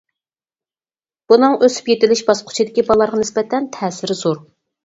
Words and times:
بۇنىڭ 1.33 1.53
ئۆسۈپ 1.59 1.91
يېتىلىش 1.93 2.25
باسقۇچىدىكى 2.31 2.87
بالىلارغا 2.89 3.23
نىسبەتەن 3.23 3.71
تەسىرى 3.77 4.19
زور. 4.25 4.43